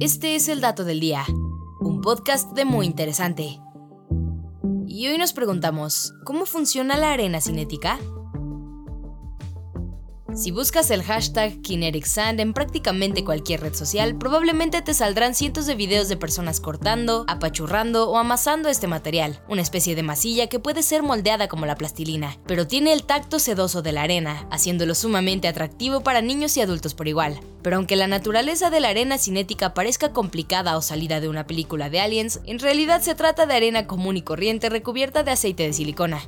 Este 0.00 0.36
es 0.36 0.48
el 0.48 0.60
dato 0.60 0.84
del 0.84 1.00
día, 1.00 1.24
un 1.80 2.00
podcast 2.00 2.52
de 2.52 2.64
muy 2.64 2.86
interesante. 2.86 3.58
Y 4.86 5.08
hoy 5.08 5.18
nos 5.18 5.32
preguntamos, 5.32 6.14
¿cómo 6.24 6.46
funciona 6.46 6.96
la 6.96 7.12
arena 7.12 7.40
cinética? 7.40 7.98
Si 10.34 10.50
buscas 10.50 10.90
el 10.90 11.02
hashtag 11.02 11.62
Kinetic 11.62 12.04
Sand 12.04 12.38
en 12.40 12.52
prácticamente 12.52 13.24
cualquier 13.24 13.62
red 13.62 13.72
social, 13.72 14.18
probablemente 14.18 14.82
te 14.82 14.92
saldrán 14.92 15.34
cientos 15.34 15.64
de 15.64 15.74
videos 15.74 16.08
de 16.10 16.18
personas 16.18 16.60
cortando, 16.60 17.24
apachurrando 17.28 18.10
o 18.10 18.18
amasando 18.18 18.68
este 18.68 18.86
material, 18.86 19.40
una 19.48 19.62
especie 19.62 19.94
de 19.94 20.02
masilla 20.02 20.48
que 20.48 20.58
puede 20.58 20.82
ser 20.82 21.02
moldeada 21.02 21.48
como 21.48 21.64
la 21.64 21.76
plastilina, 21.76 22.36
pero 22.46 22.66
tiene 22.66 22.92
el 22.92 23.04
tacto 23.04 23.38
sedoso 23.38 23.80
de 23.80 23.92
la 23.92 24.02
arena, 24.02 24.46
haciéndolo 24.50 24.94
sumamente 24.94 25.48
atractivo 25.48 26.02
para 26.02 26.20
niños 26.20 26.56
y 26.58 26.60
adultos 26.60 26.92
por 26.92 27.08
igual. 27.08 27.40
Pero 27.62 27.76
aunque 27.76 27.96
la 27.96 28.06
naturaleza 28.06 28.68
de 28.68 28.80
la 28.80 28.90
arena 28.90 29.16
cinética 29.16 29.72
parezca 29.72 30.12
complicada 30.12 30.76
o 30.76 30.82
salida 30.82 31.20
de 31.20 31.30
una 31.30 31.46
película 31.46 31.88
de 31.88 32.00
aliens, 32.00 32.40
en 32.44 32.58
realidad 32.58 33.00
se 33.00 33.14
trata 33.14 33.46
de 33.46 33.54
arena 33.54 33.86
común 33.86 34.18
y 34.18 34.22
corriente 34.22 34.68
recubierta 34.68 35.22
de 35.22 35.30
aceite 35.30 35.62
de 35.62 35.72
silicona. 35.72 36.20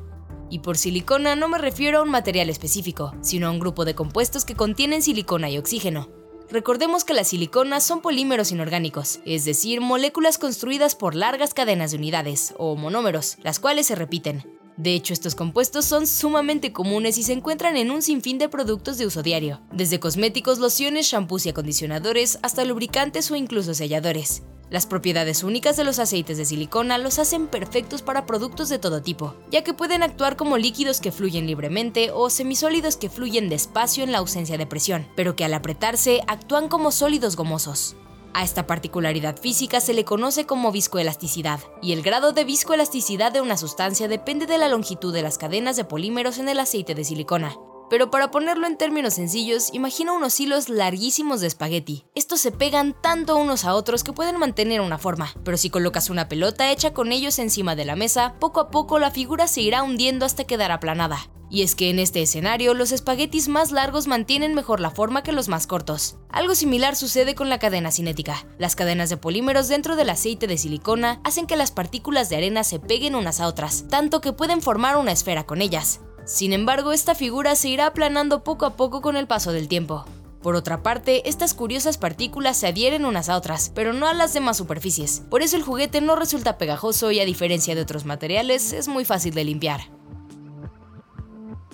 Y 0.50 0.58
por 0.58 0.76
silicona 0.76 1.36
no 1.36 1.48
me 1.48 1.58
refiero 1.58 2.00
a 2.00 2.02
un 2.02 2.10
material 2.10 2.50
específico, 2.50 3.14
sino 3.22 3.46
a 3.46 3.50
un 3.50 3.60
grupo 3.60 3.84
de 3.84 3.94
compuestos 3.94 4.44
que 4.44 4.56
contienen 4.56 5.00
silicona 5.00 5.48
y 5.48 5.56
oxígeno. 5.56 6.08
Recordemos 6.50 7.04
que 7.04 7.14
las 7.14 7.28
siliconas 7.28 7.84
son 7.84 8.00
polímeros 8.00 8.50
inorgánicos, 8.50 9.20
es 9.24 9.44
decir, 9.44 9.80
moléculas 9.80 10.36
construidas 10.36 10.96
por 10.96 11.14
largas 11.14 11.54
cadenas 11.54 11.92
de 11.92 11.98
unidades, 11.98 12.54
o 12.58 12.74
monómeros, 12.74 13.38
las 13.42 13.60
cuales 13.60 13.86
se 13.86 13.94
repiten. 13.94 14.59
De 14.80 14.94
hecho, 14.94 15.12
estos 15.12 15.34
compuestos 15.34 15.84
son 15.84 16.06
sumamente 16.06 16.72
comunes 16.72 17.18
y 17.18 17.22
se 17.22 17.34
encuentran 17.34 17.76
en 17.76 17.90
un 17.90 18.00
sinfín 18.00 18.38
de 18.38 18.48
productos 18.48 18.96
de 18.96 19.04
uso 19.04 19.22
diario, 19.22 19.60
desde 19.70 20.00
cosméticos, 20.00 20.58
lociones, 20.58 21.04
shampoos 21.04 21.44
y 21.44 21.50
acondicionadores, 21.50 22.38
hasta 22.40 22.64
lubricantes 22.64 23.30
o 23.30 23.36
incluso 23.36 23.74
selladores. 23.74 24.42
Las 24.70 24.86
propiedades 24.86 25.44
únicas 25.44 25.76
de 25.76 25.84
los 25.84 25.98
aceites 25.98 26.38
de 26.38 26.46
silicona 26.46 26.96
los 26.96 27.18
hacen 27.18 27.46
perfectos 27.46 28.00
para 28.00 28.24
productos 28.24 28.70
de 28.70 28.78
todo 28.78 29.02
tipo, 29.02 29.34
ya 29.50 29.62
que 29.64 29.74
pueden 29.74 30.02
actuar 30.02 30.36
como 30.36 30.56
líquidos 30.56 31.02
que 31.02 31.12
fluyen 31.12 31.46
libremente 31.46 32.10
o 32.10 32.30
semisólidos 32.30 32.96
que 32.96 33.10
fluyen 33.10 33.50
despacio 33.50 34.02
en 34.02 34.12
la 34.12 34.18
ausencia 34.18 34.56
de 34.56 34.66
presión, 34.66 35.06
pero 35.14 35.36
que 35.36 35.44
al 35.44 35.52
apretarse 35.52 36.22
actúan 36.26 36.68
como 36.68 36.90
sólidos 36.90 37.36
gomosos. 37.36 37.96
A 38.32 38.44
esta 38.44 38.66
particularidad 38.66 39.36
física 39.38 39.80
se 39.80 39.92
le 39.92 40.04
conoce 40.04 40.46
como 40.46 40.70
viscoelasticidad, 40.70 41.60
y 41.82 41.92
el 41.92 42.02
grado 42.02 42.32
de 42.32 42.44
viscoelasticidad 42.44 43.32
de 43.32 43.40
una 43.40 43.56
sustancia 43.56 44.06
depende 44.06 44.46
de 44.46 44.58
la 44.58 44.68
longitud 44.68 45.12
de 45.12 45.22
las 45.22 45.36
cadenas 45.36 45.76
de 45.76 45.84
polímeros 45.84 46.38
en 46.38 46.48
el 46.48 46.60
aceite 46.60 46.94
de 46.94 47.04
silicona. 47.04 47.56
Pero 47.90 48.08
para 48.08 48.30
ponerlo 48.30 48.68
en 48.68 48.78
términos 48.78 49.14
sencillos, 49.14 49.74
imagina 49.74 50.12
unos 50.12 50.38
hilos 50.38 50.68
larguísimos 50.68 51.40
de 51.40 51.48
espagueti. 51.48 52.04
Estos 52.14 52.40
se 52.40 52.52
pegan 52.52 52.94
tanto 53.02 53.36
unos 53.36 53.64
a 53.64 53.74
otros 53.74 54.04
que 54.04 54.12
pueden 54.12 54.38
mantener 54.38 54.80
una 54.80 54.98
forma, 54.98 55.34
pero 55.44 55.56
si 55.56 55.70
colocas 55.70 56.08
una 56.08 56.28
pelota 56.28 56.70
hecha 56.70 56.94
con 56.94 57.10
ellos 57.10 57.40
encima 57.40 57.74
de 57.74 57.84
la 57.84 57.96
mesa, 57.96 58.36
poco 58.38 58.60
a 58.60 58.70
poco 58.70 59.00
la 59.00 59.10
figura 59.10 59.48
se 59.48 59.62
irá 59.62 59.82
hundiendo 59.82 60.24
hasta 60.24 60.44
quedar 60.44 60.70
aplanada. 60.70 61.18
Y 61.50 61.62
es 61.62 61.74
que 61.74 61.90
en 61.90 61.98
este 61.98 62.22
escenario 62.22 62.74
los 62.74 62.92
espaguetis 62.92 63.48
más 63.48 63.72
largos 63.72 64.06
mantienen 64.06 64.54
mejor 64.54 64.78
la 64.78 64.90
forma 64.90 65.24
que 65.24 65.32
los 65.32 65.48
más 65.48 65.66
cortos. 65.66 66.16
Algo 66.30 66.54
similar 66.54 66.94
sucede 66.94 67.34
con 67.34 67.48
la 67.48 67.58
cadena 67.58 67.90
cinética. 67.90 68.46
Las 68.56 68.76
cadenas 68.76 69.10
de 69.10 69.16
polímeros 69.16 69.66
dentro 69.66 69.96
del 69.96 70.10
aceite 70.10 70.46
de 70.46 70.56
silicona 70.56 71.20
hacen 71.24 71.46
que 71.46 71.56
las 71.56 71.72
partículas 71.72 72.28
de 72.28 72.36
arena 72.36 72.62
se 72.62 72.78
peguen 72.78 73.16
unas 73.16 73.40
a 73.40 73.48
otras, 73.48 73.86
tanto 73.88 74.20
que 74.20 74.32
pueden 74.32 74.62
formar 74.62 74.96
una 74.96 75.10
esfera 75.10 75.44
con 75.44 75.60
ellas. 75.60 76.00
Sin 76.24 76.52
embargo, 76.52 76.92
esta 76.92 77.16
figura 77.16 77.56
se 77.56 77.68
irá 77.68 77.86
aplanando 77.86 78.44
poco 78.44 78.64
a 78.64 78.76
poco 78.76 79.00
con 79.00 79.16
el 79.16 79.26
paso 79.26 79.50
del 79.50 79.66
tiempo. 79.66 80.04
Por 80.42 80.54
otra 80.54 80.82
parte, 80.82 81.28
estas 81.28 81.52
curiosas 81.52 81.98
partículas 81.98 82.56
se 82.56 82.68
adhieren 82.68 83.04
unas 83.04 83.28
a 83.28 83.36
otras, 83.36 83.72
pero 83.74 83.92
no 83.92 84.06
a 84.06 84.14
las 84.14 84.32
demás 84.32 84.56
superficies. 84.56 85.22
Por 85.28 85.42
eso 85.42 85.56
el 85.56 85.62
juguete 85.62 86.00
no 86.00 86.16
resulta 86.16 86.56
pegajoso 86.56 87.10
y 87.10 87.20
a 87.20 87.26
diferencia 87.26 87.74
de 87.74 87.82
otros 87.82 88.04
materiales, 88.04 88.72
es 88.72 88.88
muy 88.88 89.04
fácil 89.04 89.34
de 89.34 89.44
limpiar. 89.44 89.99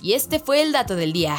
Y 0.02 0.14
este 0.14 0.38
fue 0.38 0.62
el 0.62 0.72
dato 0.72 0.96
del 0.96 1.12
día. 1.12 1.36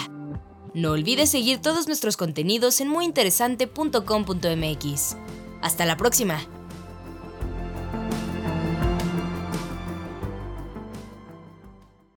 No 0.74 0.92
olvides 0.92 1.32
seguir 1.32 1.62
todos 1.62 1.88
nuestros 1.88 2.18
contenidos 2.18 2.82
en 2.82 2.90
muyinteresante.com.mx. 2.90 5.18
Hasta 5.62 5.86
la 5.86 5.96
próxima. 5.98 6.40